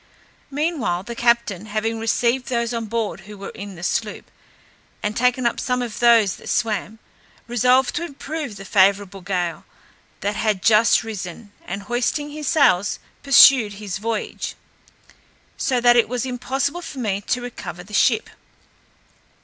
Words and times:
Meanwhile, 0.49 1.03
the 1.03 1.13
captain, 1.13 1.67
having 1.67 1.99
received 1.99 2.47
those 2.47 2.73
on 2.73 2.87
board 2.87 3.19
who 3.19 3.37
were 3.37 3.49
in 3.51 3.75
the 3.75 3.83
sloop, 3.83 4.31
and 5.03 5.15
taken 5.15 5.45
up 5.45 5.59
some 5.59 5.83
of 5.83 5.99
those 5.99 6.37
that 6.37 6.49
swam, 6.49 6.97
resolved 7.47 7.93
to 7.97 8.03
improve 8.05 8.55
the 8.55 8.65
favourable 8.65 9.21
gale 9.21 9.63
that 10.21 10.35
had 10.35 10.63
just 10.63 11.03
risen, 11.03 11.51
and 11.67 11.83
hoisting 11.83 12.31
his 12.31 12.47
sails 12.47 12.97
pursued 13.21 13.73
his 13.73 13.99
voyage, 13.99 14.55
so 15.55 15.79
that 15.79 15.95
it 15.95 16.09
was 16.09 16.25
impossible 16.25 16.81
for 16.81 16.97
me 16.97 17.21
to 17.27 17.39
recover 17.39 17.83
the 17.83 17.93
ship. 17.93 18.31